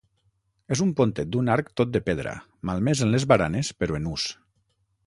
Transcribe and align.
És 0.75 0.81
un 0.85 0.93
pontet 0.99 1.29
d'un 1.35 1.51
arc 1.57 1.69
tot 1.81 1.91
de 1.99 2.01
pedra, 2.09 2.35
malmès 2.71 3.05
en 3.09 3.15
les 3.19 3.31
baranes 3.35 3.73
però 3.85 4.01
en 4.01 4.15
ús. 4.17 4.29